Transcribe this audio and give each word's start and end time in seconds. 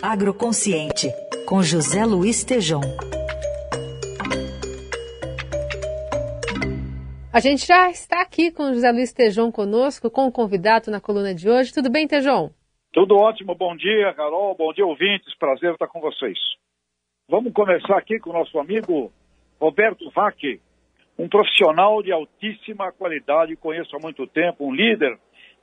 Agroconsciente, 0.00 1.08
com 1.44 1.60
José 1.60 2.04
Luiz 2.04 2.44
Tejom. 2.44 2.80
A 7.32 7.40
gente 7.40 7.66
já 7.66 7.90
está 7.90 8.22
aqui 8.22 8.52
com 8.52 8.72
José 8.72 8.92
Luiz 8.92 9.12
Tejom 9.12 9.50
conosco, 9.50 10.08
com 10.08 10.26
o 10.28 10.32
convidado 10.32 10.88
na 10.88 11.00
coluna 11.00 11.34
de 11.34 11.50
hoje. 11.50 11.74
Tudo 11.74 11.90
bem, 11.90 12.06
Tejom? 12.06 12.50
Tudo 12.92 13.16
ótimo. 13.16 13.56
Bom 13.56 13.76
dia, 13.76 14.14
Carol. 14.14 14.54
Bom 14.54 14.72
dia, 14.72 14.86
ouvintes. 14.86 15.36
Prazer 15.36 15.72
estar 15.72 15.88
com 15.88 16.00
vocês. 16.00 16.38
Vamos 17.28 17.52
começar 17.52 17.98
aqui 17.98 18.20
com 18.20 18.30
o 18.30 18.34
nosso 18.34 18.56
amigo 18.60 19.12
Roberto 19.60 20.08
Vac, 20.10 20.60
um 21.18 21.28
profissional 21.28 22.04
de 22.04 22.12
altíssima 22.12 22.92
qualidade, 22.92 23.56
conheço 23.56 23.96
há 23.96 23.98
muito 23.98 24.28
tempo, 24.28 24.64
um 24.64 24.72
líder 24.72 25.18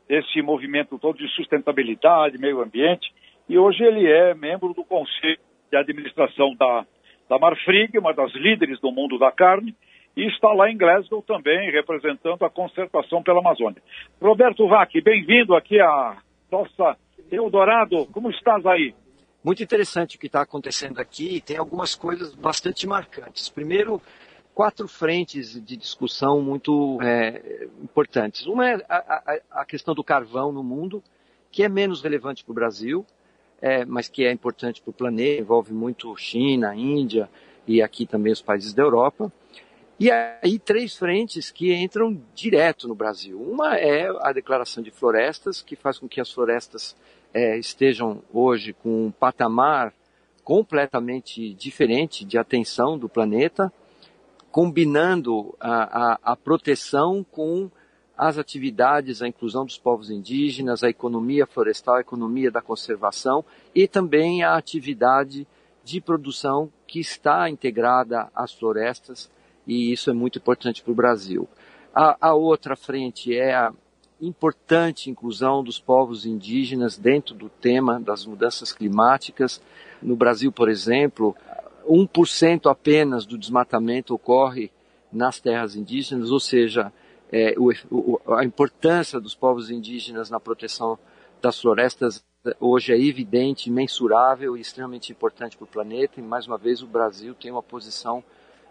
desse 0.10 0.42
movimento 0.42 1.00
todo 1.00 1.18
de 1.18 1.28
sustentabilidade, 1.30 2.38
meio 2.38 2.62
ambiente, 2.62 3.12
e 3.48 3.57
hoje 3.57 3.84
ele 3.84 4.09
é 4.12 4.34
membro 4.34 4.73
do 4.73 4.84
Conselho 4.84 5.39
de 5.71 5.78
Administração 5.78 6.56
da, 6.56 6.86
da 7.29 7.39
Marfrig, 7.39 7.97
uma 7.97 8.14
das 8.14 8.33
líderes 8.33 8.79
do 8.79 8.92
mundo 8.92 9.18
da 9.18 9.32
carne, 9.32 9.75
e 10.15 10.25
está 10.28 10.51
lá 10.54 10.70
em 10.70 10.78
Glasgow 10.78 11.21
também, 11.21 11.70
representando 11.71 12.43
a 12.43 12.50
concertação 12.50 13.21
pela 13.21 13.39
Amazônia. 13.39 13.82
Roberto 14.21 14.68
Vac, 14.68 14.92
bem-vindo 15.01 15.56
aqui 15.56 15.79
à 15.79 16.18
nossa 16.51 16.97
Eldorado. 17.32 18.06
Como 18.07 18.29
estás 18.29 18.65
aí? 18.65 18.96
Muito 19.43 19.62
interessante 19.62 20.15
o 20.15 20.20
que 20.20 20.28
está 20.28 20.42
acontecendo 20.42 21.00
aqui, 21.00 21.42
tem 21.42 21.57
algumas 21.57 21.93
coisas 21.93 22.34
bastante 22.34 22.87
marcantes. 22.87 23.50
Primeiro, 23.50 24.01
quatro 24.56 24.87
frentes 24.87 25.62
de 25.64 25.78
discussão 25.78 26.42
muito 26.42 26.98
é, 27.01 27.68
importantes. 27.84 28.48
Uma 28.48 28.70
é 28.70 28.75
a, 28.87 28.96
a, 28.98 29.62
a, 29.62 29.65
questão 29.65 29.93
do 29.93 30.04
carvão 30.04 30.51
no 30.51 30.64
mundo, 30.64 31.04
que 31.51 31.62
é 31.62 31.70
menos 31.70 32.02
relevante 32.02 32.44
para 32.44 32.52
o 32.52 32.56
Brasil, 32.56 33.06
é, 33.61 33.86
mas 33.86 34.08
que 34.08 34.25
é 34.25 34.31
importante 34.31 34.81
para 34.81 34.89
o 34.89 34.94
planeta, 34.94 35.41
envolve 35.41 35.73
muito 35.73 36.16
China, 36.16 36.75
Índia 36.75 37.30
e 37.67 37.81
aqui 37.81 38.06
também 38.06 38.31
os 38.31 38.42
países 38.42 38.73
da 38.73 38.84
Europa. 38.84 39.31
E 40.00 40.12
aí 40.12 40.59
três 40.59 40.95
frentes 40.95 41.52
que 41.52 41.73
entram 41.73 42.22
direto 42.34 42.88
no 42.88 42.94
Brasil. 42.94 43.42
Uma 43.42 43.78
é 43.78 44.09
a 44.22 44.34
declaração 44.34 44.84
de 44.84 44.92
florestas, 44.92 45.62
que 45.62 45.75
faz 45.75 45.97
com 45.97 46.08
que 46.08 46.20
as 46.20 46.30
florestas 46.30 46.95
é, 47.34 47.58
estejam 47.58 48.22
hoje 48.34 48.73
com 48.73 49.08
um 49.08 49.12
patamar 49.12 49.94
completamente 50.44 51.53
diferente 51.53 52.23
de 52.23 52.38
atenção 52.38 52.97
do 52.97 53.09
planeta, 53.09 53.72
combinando 54.52 55.56
a, 55.59 56.14
a, 56.14 56.19
a 56.22 56.36
proteção 56.36 57.25
com 57.31 57.69
as 58.18 58.38
atividades, 58.38 59.22
a 59.22 59.28
inclusão 59.28 59.66
dos 59.66 59.78
povos 59.78 60.10
indígenas, 60.10 60.84
a 60.84 60.90
economia 60.90 61.46
florestal, 61.46 61.96
a 61.96 62.02
economia 62.02 62.50
da 62.50 62.62
conservação 62.62 63.44
e 63.74 63.88
também 63.88 64.44
a 64.44 64.56
atividade 64.56 65.48
de 65.84 66.02
produção 66.02 66.72
que 66.88 67.00
está 67.00 67.50
integrada 67.50 68.30
às 68.34 68.54
florestas 68.54 69.30
e 69.68 69.92
isso 69.92 70.10
é 70.10 70.14
muito 70.14 70.38
importante 70.38 70.84
para 70.84 70.92
o 70.92 70.96
Brasil. 70.96 71.48
A, 71.94 72.30
a, 72.30 72.34
outra 72.34 72.76
frente 72.76 73.36
é 73.36 73.56
a 73.56 73.74
importante 74.22 75.10
inclusão 75.10 75.64
dos 75.64 75.80
povos 75.80 76.26
indígenas 76.26 76.98
dentro 76.98 77.34
do 77.34 77.50
tema 77.50 78.00
das 78.00 78.26
mudanças 78.26 78.72
climáticas. 78.72 79.62
No 80.02 80.16
Brasil, 80.16 80.52
por 80.52 80.70
exemplo, 80.70 81.36
1% 81.88 82.70
apenas 82.70 83.26
do 83.26 83.38
desmatamento 83.38 84.14
ocorre 84.14 84.72
nas 85.12 85.40
terras 85.40 85.76
indígenas, 85.76 86.32
ou 86.32 86.40
seja, 86.40 86.92
é, 87.31 87.56
o, 87.58 87.72
o, 87.92 88.34
a 88.34 88.44
importância 88.44 89.20
dos 89.20 89.36
povos 89.36 89.70
indígenas 89.70 90.30
na 90.30 90.40
proteção 90.40 90.98
das 91.42 91.59
florestas 91.59 92.23
hoje 92.59 92.94
é 92.94 93.00
evidente, 93.00 93.72
mensurável 93.72 94.56
e 94.56 94.62
extremamente 94.62 95.12
importante 95.12 95.58
para 95.58 95.64
o 95.64 95.68
planeta. 95.68 96.20
E 96.20 96.23
mais 96.23 96.48
uma 96.48 96.58
vez 96.58 96.81
o 96.81 96.88
Brasil 96.88 97.34
tem 97.34 97.52
uma 97.52 97.64
posição 97.64 98.23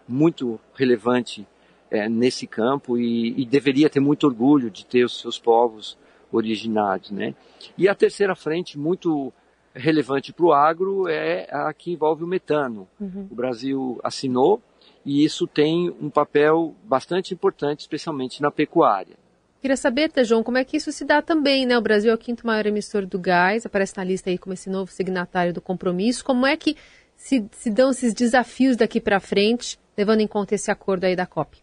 muito 0.07 0.59
relevante 0.75 1.45
é, 1.91 2.07
nesse 2.07 2.47
campo 2.47 2.97
e, 2.97 3.39
e, 3.39 3.45
deveria 3.45 3.89
ter 3.89 3.99
muito 3.99 4.25
orgulho 4.25 4.69
de 4.69 4.85
ter 4.85 5.03
os 5.03 5.19
seus 5.19 5.37
povos 5.37 5.97
originários, 6.31 7.11
né? 7.11 7.35
E 7.77 7.87
a 7.87 7.95
terceira 7.95 8.35
frente 8.35 8.77
muito 8.77 9.31
relevante 9.73 10.33
para 10.33 10.45
o 10.45 10.53
agro 10.53 11.07
é 11.07 11.47
a 11.51 11.73
que 11.73 11.91
envolve 11.91 12.23
o 12.23 12.27
metano. 12.27 12.87
Uhum. 12.99 13.27
O 13.29 13.35
Brasil 13.35 13.99
assinou 14.03 14.61
e 15.05 15.23
isso 15.23 15.45
tem 15.45 15.95
um 16.01 16.09
papel 16.09 16.75
bastante 16.83 17.33
importante, 17.33 17.81
especialmente 17.81 18.41
na 18.41 18.49
pecuária. 18.49 19.15
Queria 19.61 19.77
saber, 19.77 20.11
Tejão, 20.11 20.43
como 20.43 20.57
é 20.57 20.63
que 20.63 20.77
isso 20.77 20.91
se 20.91 21.05
dá 21.05 21.21
também, 21.21 21.65
né? 21.65 21.77
O 21.77 21.81
Brasil 21.81 22.11
é 22.11 22.13
o 22.13 22.17
quinto 22.17 22.45
maior 22.45 22.65
emissor 22.65 23.05
do 23.05 23.19
gás, 23.19 23.65
aparece 23.65 23.97
na 23.97 24.03
lista 24.03 24.29
aí 24.29 24.37
como 24.37 24.53
esse 24.53 24.69
novo 24.69 24.91
signatário 24.91 25.53
do 25.53 25.61
compromisso. 25.61 26.23
Como 26.23 26.45
é 26.45 26.55
que 26.57 26.75
se, 27.15 27.47
se 27.51 27.69
dão 27.69 27.91
esses 27.91 28.13
desafios 28.13 28.75
daqui 28.75 28.99
para 28.99 29.19
frente, 29.19 29.79
levando 29.97 30.21
em 30.21 30.27
conta 30.27 30.55
esse 30.55 30.69
acordo 30.69 31.05
aí 31.05 31.15
da 31.15 31.25
COP? 31.25 31.57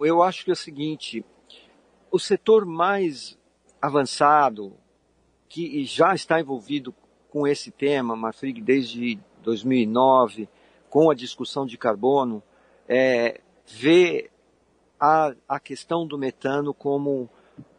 Eu 0.00 0.22
acho 0.22 0.44
que 0.44 0.50
é 0.50 0.52
o 0.52 0.56
seguinte, 0.56 1.24
o 2.10 2.18
setor 2.18 2.64
mais 2.64 3.38
avançado, 3.80 4.72
que 5.48 5.84
já 5.84 6.14
está 6.14 6.40
envolvido 6.40 6.94
com 7.30 7.46
esse 7.46 7.70
tema, 7.70 8.14
Marfrig, 8.16 8.60
desde 8.60 9.18
2009, 9.42 10.48
com 10.88 11.10
a 11.10 11.14
discussão 11.14 11.64
de 11.64 11.78
carbono, 11.78 12.42
é, 12.92 13.40
vê 13.68 14.28
a, 14.98 15.32
a 15.48 15.60
questão 15.60 16.04
do 16.04 16.18
metano 16.18 16.74
como 16.74 17.30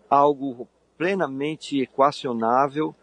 algo 0.09 0.69
plenamente 0.97 1.81
equacionável, 1.81 2.95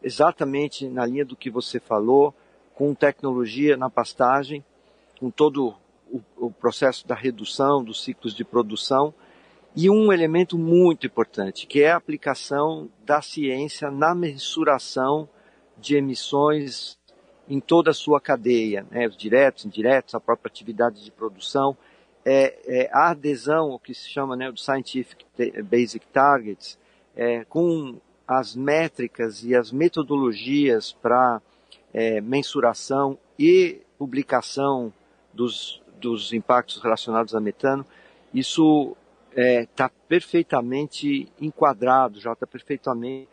exatamente 0.00 0.88
na 0.88 1.04
linha 1.04 1.24
do 1.24 1.34
que 1.34 1.50
você 1.50 1.80
falou, 1.80 2.32
com 2.76 2.94
tecnologia 2.94 3.76
na 3.76 3.90
pastagem, 3.90 4.64
com 5.18 5.32
todo 5.32 5.74
o, 6.08 6.20
o 6.36 6.50
processo 6.52 7.04
da 7.08 7.16
redução 7.16 7.82
dos 7.82 8.04
ciclos 8.04 8.36
de 8.36 8.44
produção, 8.44 9.12
e 9.74 9.90
um 9.90 10.12
elemento 10.12 10.56
muito 10.56 11.08
importante, 11.08 11.66
que 11.66 11.82
é 11.82 11.90
a 11.90 11.96
aplicação 11.96 12.88
da 13.04 13.20
ciência 13.20 13.90
na 13.90 14.14
mensuração 14.14 15.28
de 15.76 15.96
emissões 15.96 16.96
em 17.48 17.60
toda 17.60 17.90
a 17.90 17.94
sua 17.94 18.20
cadeia, 18.20 18.86
né, 18.90 19.06
os 19.08 19.16
diretos, 19.16 19.64
indiretos, 19.64 20.14
a 20.14 20.20
própria 20.20 20.50
atividade 20.50 21.02
de 21.02 21.10
produção, 21.10 21.76
é, 22.24 22.58
é, 22.66 22.90
a 22.92 23.10
adesão 23.10 23.72
ao 23.72 23.78
que 23.78 23.94
se 23.94 24.08
chama 24.08 24.36
né, 24.36 24.52
do 24.52 24.60
Scientific 24.60 25.24
Basic 25.64 26.06
Targets, 26.08 26.78
é, 27.16 27.44
com 27.44 27.98
as 28.26 28.54
métricas 28.54 29.42
e 29.42 29.54
as 29.54 29.72
metodologias 29.72 30.92
para 30.92 31.40
é, 31.94 32.20
mensuração 32.20 33.18
e 33.38 33.80
publicação 33.96 34.92
dos, 35.32 35.82
dos 35.98 36.34
impactos 36.34 36.82
relacionados 36.82 37.34
a 37.34 37.40
metano, 37.40 37.86
isso 38.34 38.94
está 39.34 39.86
é, 39.86 39.90
perfeitamente 40.06 41.32
enquadrado, 41.40 42.20
já 42.20 42.32
está 42.32 42.46
perfeitamente 42.46 43.28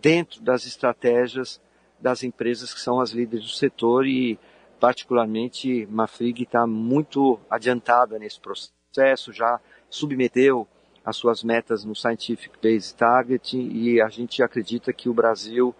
dentro 0.00 0.40
das 0.40 0.66
estratégias 0.66 1.60
das 2.00 2.22
empresas 2.22 2.72
que 2.72 2.80
são 2.80 3.00
as 3.00 3.10
líderes 3.10 3.44
do 3.44 3.52
setor 3.52 4.06
e 4.06 4.38
particularmente 4.78 5.86
Mafrig 5.90 6.42
está 6.42 6.66
muito 6.66 7.38
adiantada 7.50 8.18
nesse 8.18 8.40
processo, 8.40 9.32
já 9.32 9.60
submeteu 9.90 10.66
as 11.04 11.16
suas 11.16 11.42
metas 11.42 11.84
no 11.84 11.94
Scientific 11.94 12.56
Base 12.62 12.94
Target 12.94 13.56
e 13.56 14.00
a 14.00 14.08
gente 14.08 14.42
acredita 14.42 14.92
que 14.92 15.08
o 15.08 15.14
Brasil 15.14 15.74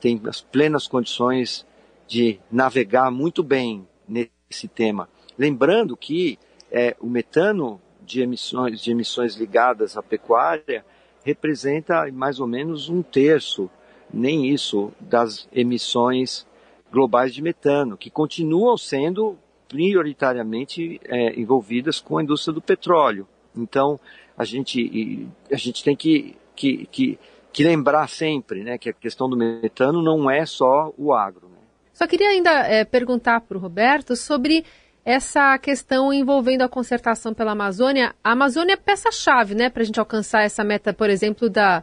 tem 0.00 0.20
as 0.26 0.40
plenas 0.40 0.86
condições 0.86 1.66
de 2.06 2.38
navegar 2.50 3.10
muito 3.10 3.42
bem 3.42 3.86
nesse 4.08 4.68
tema. 4.68 5.08
Lembrando 5.38 5.96
que 5.96 6.38
é, 6.70 6.96
o 7.00 7.06
metano 7.06 7.80
de 8.02 8.22
emissões, 8.22 8.80
de 8.80 8.90
emissões 8.90 9.34
ligadas 9.34 9.96
à 9.96 10.02
pecuária 10.02 10.84
representa 11.24 12.10
mais 12.12 12.38
ou 12.38 12.46
menos 12.46 12.88
um 12.88 13.02
terço 13.02 13.68
nem 14.12 14.48
isso 14.48 14.92
das 15.00 15.48
emissões 15.52 16.46
globais 16.90 17.34
de 17.34 17.42
metano, 17.42 17.96
que 17.96 18.10
continuam 18.10 18.76
sendo 18.76 19.36
prioritariamente 19.68 21.00
é, 21.04 21.38
envolvidas 21.38 22.00
com 22.00 22.18
a 22.18 22.22
indústria 22.22 22.54
do 22.54 22.62
petróleo. 22.62 23.26
Então, 23.54 23.98
a 24.36 24.44
gente, 24.44 25.28
a 25.50 25.56
gente 25.56 25.82
tem 25.82 25.96
que, 25.96 26.36
que, 26.54 26.86
que, 26.86 27.18
que 27.52 27.64
lembrar 27.64 28.08
sempre 28.08 28.62
né, 28.62 28.78
que 28.78 28.90
a 28.90 28.92
questão 28.92 29.28
do 29.28 29.36
metano 29.36 30.02
não 30.02 30.30
é 30.30 30.46
só 30.46 30.92
o 30.96 31.12
agro. 31.12 31.48
Né? 31.48 31.58
Só 31.92 32.06
queria 32.06 32.28
ainda 32.28 32.50
é, 32.50 32.84
perguntar 32.84 33.40
para 33.40 33.56
o 33.56 33.60
Roberto 33.60 34.14
sobre 34.14 34.64
essa 35.04 35.56
questão 35.58 36.12
envolvendo 36.12 36.62
a 36.62 36.68
concertação 36.68 37.32
pela 37.32 37.52
Amazônia. 37.52 38.14
A 38.22 38.32
Amazônia 38.32 38.74
é 38.74 38.76
peça-chave 38.76 39.54
né, 39.54 39.70
para 39.70 39.82
a 39.82 39.86
gente 39.86 40.00
alcançar 40.00 40.42
essa 40.42 40.64
meta, 40.64 40.92
por 40.92 41.08
exemplo, 41.08 41.48
da 41.48 41.82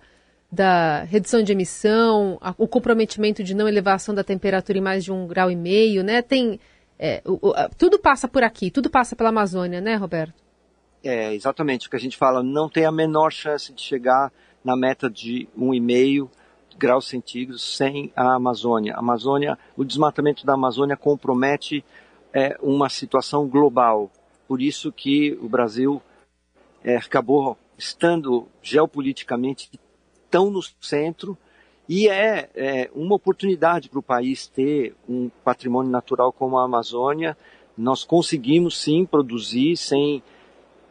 da 0.54 1.02
redução 1.04 1.42
de 1.42 1.52
emissão, 1.52 2.38
a, 2.40 2.54
o 2.60 2.68
comprometimento 2.68 3.44
de 3.44 3.56
não 3.56 3.68
elevação 3.68 4.14
da 4.14 4.24
temperatura 4.24 4.78
em 4.78 4.82
mais 4.82 5.04
de 5.04 5.12
um 5.12 5.26
grau 5.26 5.50
e 5.50 5.56
meio, 5.56 6.04
né? 6.04 6.22
Tem 6.22 6.60
é, 7.00 7.24
o, 7.26 7.54
tudo 7.76 7.98
passa 7.98 8.28
por 8.28 8.44
aqui, 8.44 8.70
tudo 8.70 8.88
passa 8.88 9.16
pela 9.16 9.30
Amazônia, 9.30 9.82
né, 9.82 9.96
Roberto? 9.96 10.36
É 11.04 11.34
exatamente 11.34 11.88
o 11.88 11.90
que 11.90 11.96
a 11.96 12.00
gente 12.00 12.16
fala. 12.16 12.44
Não 12.44 12.70
tem 12.70 12.86
a 12.86 12.92
menor 12.92 13.32
chance 13.32 13.74
de 13.74 13.82
chegar 13.82 14.32
na 14.64 14.76
meta 14.78 15.10
de 15.10 15.50
um 15.58 15.74
e 15.74 15.80
meio 15.80 16.30
graus 16.78 17.08
centígrados 17.08 17.76
sem 17.76 18.12
a 18.16 18.36
Amazônia. 18.36 18.94
A 18.94 19.00
Amazônia, 19.00 19.58
o 19.76 19.84
desmatamento 19.84 20.46
da 20.46 20.54
Amazônia 20.54 20.96
compromete 20.96 21.84
é, 22.32 22.58
uma 22.62 22.90
situação 22.90 23.48
global. 23.48 24.12
Por 24.48 24.62
isso 24.62 24.92
que 24.92 25.34
o 25.42 25.50
Brasil 25.50 26.00
é, 26.84 26.96
acabou 26.96 27.58
estando 27.76 28.48
geopoliticamente 28.62 29.70
tão 30.34 30.50
no 30.50 30.64
centro 30.82 31.38
e 31.88 32.10
é, 32.10 32.50
é 32.56 32.92
uma 32.96 33.14
oportunidade 33.14 33.88
para 33.88 34.00
o 34.00 34.04
país 34.04 34.48
ter 34.48 34.96
um 35.08 35.30
patrimônio 35.44 35.92
natural 35.92 36.34
como 36.34 36.58
a 36.58 36.64
Amazônia. 36.64 37.38
Nós 37.78 38.04
conseguimos 38.04 38.82
sim 38.82 39.06
produzir 39.06 39.78
sem 39.78 40.24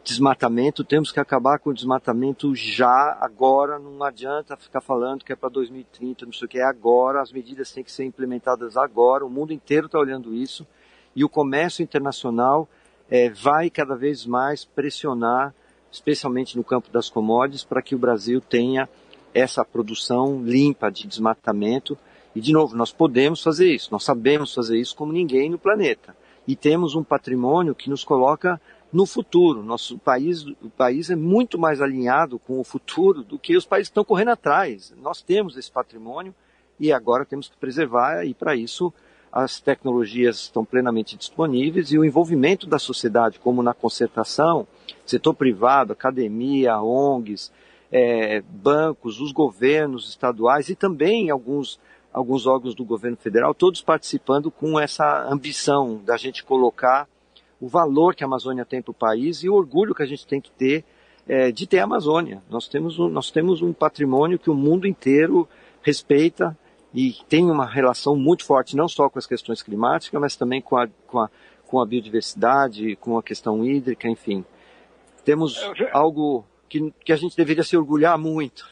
desmatamento, 0.01 0.83
temos 0.85 1.11
que 1.11 1.19
acabar 1.19 1.59
com 1.59 1.71
o 1.71 1.73
desmatamento 1.73 2.55
já, 2.55 3.17
agora, 3.19 3.77
não 3.79 4.01
adianta 4.01 4.55
ficar 4.55 4.79
falando 4.79 5.25
que 5.25 5.33
é 5.33 5.35
para 5.35 5.49
2030, 5.49 6.25
não 6.25 6.33
sei 6.33 6.45
o 6.45 6.49
que, 6.49 6.59
é 6.59 6.63
agora, 6.63 7.21
as 7.21 7.31
medidas 7.31 7.71
têm 7.71 7.83
que 7.83 7.91
ser 7.91 8.05
implementadas 8.05 8.77
agora, 8.77 9.25
o 9.25 9.29
mundo 9.29 9.51
inteiro 9.51 9.87
está 9.87 9.97
olhando 9.97 10.33
isso, 10.33 10.67
e 11.15 11.23
o 11.23 11.29
comércio 11.29 11.81
internacional 11.83 12.67
é, 13.09 13.29
vai 13.29 13.69
cada 13.69 13.95
vez 13.95 14.25
mais 14.25 14.65
pressionar, 14.65 15.53
especialmente 15.89 16.57
no 16.57 16.65
campo 16.65 16.89
das 16.91 17.09
commodities, 17.09 17.63
para 17.63 17.81
que 17.81 17.95
o 17.95 17.99
Brasil 17.99 18.41
tenha 18.41 18.89
essa 19.33 19.65
produção 19.65 20.43
limpa 20.43 20.89
de 20.89 21.07
desmatamento. 21.07 21.97
E, 22.35 22.41
de 22.41 22.51
novo, 22.51 22.75
nós 22.75 22.91
podemos 22.91 23.41
fazer 23.41 23.73
isso, 23.73 23.89
nós 23.91 24.03
sabemos 24.03 24.53
fazer 24.53 24.79
isso 24.79 24.95
como 24.95 25.13
ninguém 25.13 25.49
no 25.49 25.57
planeta. 25.57 26.15
E 26.47 26.55
temos 26.55 26.95
um 26.95 27.03
patrimônio 27.03 27.75
que 27.75 27.89
nos 27.89 28.03
coloca 28.03 28.59
no 28.91 29.05
futuro. 29.05 29.63
Nosso 29.63 29.97
país, 29.97 30.45
o 30.61 30.69
país 30.69 31.09
é 31.09 31.15
muito 31.15 31.57
mais 31.57 31.81
alinhado 31.81 32.37
com 32.37 32.59
o 32.59 32.63
futuro 32.63 33.23
do 33.23 33.39
que 33.39 33.57
os 33.57 33.65
países 33.65 33.89
que 33.89 33.91
estão 33.91 34.05
correndo 34.05 34.29
atrás. 34.29 34.93
Nós 35.01 35.21
temos 35.21 35.57
esse 35.57 35.71
patrimônio 35.71 36.33
e 36.79 36.91
agora 36.91 37.25
temos 37.25 37.47
que 37.47 37.57
preservar 37.57 38.23
e 38.25 38.33
para 38.33 38.55
isso 38.55 38.93
as 39.31 39.59
tecnologias 39.59 40.41
estão 40.41 40.63
plenamente 40.63 41.17
disponíveis 41.17 41.91
e 41.91 41.97
o 41.97 42.05
envolvimento 42.05 42.67
da 42.67 42.77
sociedade, 42.77 43.39
como 43.39 43.63
na 43.63 43.73
concertação, 43.73 44.67
setor 45.07 45.33
privado, 45.33 45.91
academia, 45.91 46.79
ONGs, 46.79 47.51
é, 47.95 48.41
bancos, 48.41 49.21
os 49.21 49.31
governos 49.31 50.09
estaduais 50.09 50.67
e 50.67 50.75
também 50.75 51.29
alguns, 51.29 51.79
alguns 52.11 52.47
órgãos 52.47 52.73
do 52.73 52.83
governo 52.83 53.15
federal, 53.15 53.53
todos 53.53 53.83
participando 53.83 54.49
com 54.49 54.79
essa 54.79 55.27
ambição 55.31 56.01
da 56.03 56.17
gente 56.17 56.43
colocar 56.43 57.07
o 57.61 57.67
valor 57.67 58.15
que 58.15 58.23
a 58.23 58.27
Amazônia 58.27 58.65
tem 58.65 58.81
para 58.81 58.89
o 58.89 58.95
país 58.95 59.43
e 59.43 59.49
o 59.49 59.53
orgulho 59.53 59.93
que 59.93 60.01
a 60.01 60.07
gente 60.07 60.25
tem 60.25 60.41
que 60.41 60.49
ter 60.49 60.83
é, 61.27 61.51
de 61.51 61.67
ter 61.67 61.79
a 61.79 61.83
Amazônia. 61.83 62.41
Nós 62.49 62.67
temos, 62.67 62.97
um, 62.97 63.07
nós 63.07 63.29
temos 63.29 63.61
um 63.61 63.71
patrimônio 63.71 64.39
que 64.39 64.49
o 64.49 64.55
mundo 64.55 64.87
inteiro 64.87 65.47
respeita 65.83 66.57
e 66.95 67.13
tem 67.29 67.49
uma 67.49 67.65
relação 67.65 68.15
muito 68.15 68.43
forte, 68.43 68.75
não 68.75 68.87
só 68.87 69.07
com 69.07 69.19
as 69.19 69.27
questões 69.27 69.61
climáticas, 69.61 70.19
mas 70.19 70.35
também 70.35 70.63
com 70.63 70.77
a, 70.77 70.87
com 71.05 71.19
a, 71.19 71.29
com 71.67 71.79
a 71.79 71.85
biodiversidade, 71.85 72.95
com 72.95 73.19
a 73.19 73.23
questão 73.23 73.63
hídrica, 73.63 74.09
enfim. 74.09 74.43
Temos 75.23 75.59
algo 75.93 76.43
que, 76.73 76.91
que 77.05 77.13
a 77.13 77.15
gente 77.15 77.37
deveria 77.37 77.63
se 77.63 77.77
orgulhar 77.77 78.17
muito. 78.17 78.65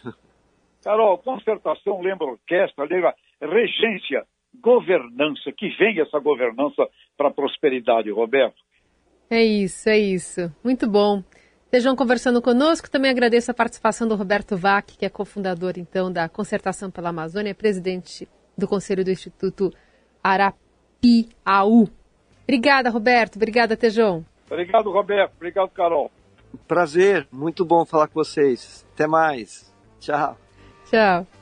Carol, 0.83 1.19
concertação 1.19 2.01
lembra 2.01 2.25
orquestra, 2.25 2.86
lembra 2.86 3.13
regência, 3.39 4.25
governança, 4.59 5.51
que 5.56 5.69
vem 5.77 6.00
essa 6.01 6.19
governança 6.19 6.88
para 7.15 7.27
a 7.27 7.33
prosperidade, 7.33 8.09
Roberto. 8.09 8.57
É 9.30 9.44
isso, 9.44 9.88
é 9.88 10.00
isso. 10.00 10.51
Muito 10.63 10.89
bom. 10.89 11.24
Estejam 11.65 11.95
conversando 11.95 12.42
conosco. 12.42 12.89
Também 12.89 13.12
agradeço 13.12 13.51
a 13.51 13.53
participação 13.53 14.07
do 14.07 14.15
Roberto 14.15 14.57
Vac, 14.57 14.88
que 14.98 15.06
é 15.06 15.09
cofundador, 15.09 15.74
então, 15.77 16.12
da 16.12 16.27
Concertação 16.27 16.89
pela 16.89 17.09
Amazônia, 17.09 17.56
presidente 17.56 18.27
do 18.57 18.68
Conselho 18.68 19.06
do 19.06 19.12
Instituto 19.12 19.71
Arapiaú. 20.24 21.88
Obrigada, 22.44 22.89
Roberto. 22.89 23.36
Obrigada, 23.36 23.77
Tejão. 23.77 24.25
Obrigado, 24.50 24.92
Roberto. 24.92 25.33
Obrigado, 25.36 25.69
Carol. 25.69 26.12
Prazer, 26.68 27.27
muito 27.31 27.65
bom 27.65 27.86
falar 27.86 28.07
com 28.07 28.15
vocês. 28.15 28.86
Até 28.94 29.07
mais. 29.07 29.74
Tchau. 30.00 30.38
Tchau. 30.86 31.40